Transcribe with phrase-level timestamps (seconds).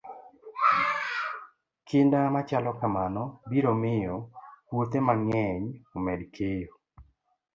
[1.87, 4.15] Kinda machalo kamano biro miyo
[4.67, 5.63] puothe mang'eny
[5.95, 6.71] omed keyo.